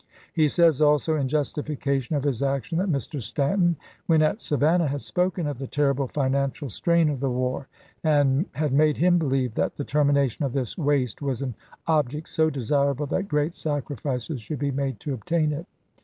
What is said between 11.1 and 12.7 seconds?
was an object so de